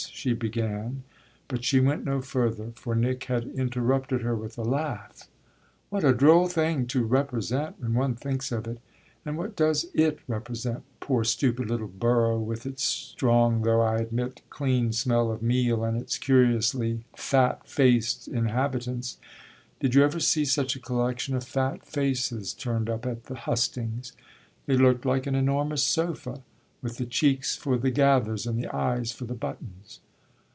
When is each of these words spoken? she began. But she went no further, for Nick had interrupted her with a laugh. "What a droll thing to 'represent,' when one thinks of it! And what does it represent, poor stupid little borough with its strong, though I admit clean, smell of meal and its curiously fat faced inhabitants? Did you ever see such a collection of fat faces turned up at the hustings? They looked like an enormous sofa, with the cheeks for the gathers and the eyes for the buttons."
she 0.13 0.33
began. 0.33 1.03
But 1.47 1.63
she 1.63 1.79
went 1.79 2.05
no 2.05 2.21
further, 2.21 2.71
for 2.75 2.93
Nick 2.95 3.23
had 3.25 3.45
interrupted 3.47 4.21
her 4.21 4.35
with 4.35 4.55
a 4.57 4.63
laugh. 4.63 5.27
"What 5.89 6.03
a 6.03 6.11
droll 6.13 6.47
thing 6.47 6.85
to 6.87 7.03
'represent,' 7.03 7.79
when 7.81 7.93
one 7.95 8.13
thinks 8.15 8.51
of 8.51 8.67
it! 8.67 8.79
And 9.25 9.35
what 9.37 9.55
does 9.55 9.85
it 9.95 10.17
represent, 10.27 10.81
poor 11.01 11.23
stupid 11.23 11.67
little 11.69 11.87
borough 11.87 12.39
with 12.39 12.65
its 12.67 12.83
strong, 12.83 13.61
though 13.63 13.81
I 13.81 13.97
admit 13.97 14.41
clean, 14.51 14.91
smell 14.93 15.31
of 15.31 15.41
meal 15.43 15.83
and 15.83 15.97
its 15.99 16.17
curiously 16.19 17.03
fat 17.15 17.67
faced 17.67 18.27
inhabitants? 18.27 19.17
Did 19.79 19.93
you 19.95 20.03
ever 20.03 20.19
see 20.19 20.45
such 20.45 20.75
a 20.75 20.79
collection 20.79 21.35
of 21.35 21.43
fat 21.43 21.83
faces 21.85 22.53
turned 22.53 22.89
up 22.91 23.05
at 23.07 23.23
the 23.25 23.35
hustings? 23.35 24.13
They 24.67 24.77
looked 24.77 25.03
like 25.05 25.25
an 25.27 25.35
enormous 25.35 25.83
sofa, 25.83 26.41
with 26.83 26.97
the 26.97 27.05
cheeks 27.07 27.55
for 27.55 27.77
the 27.79 27.91
gathers 27.91 28.45
and 28.47 28.57
the 28.61 28.75
eyes 28.75 29.11
for 29.11 29.25
the 29.25 29.35
buttons." 29.35 29.99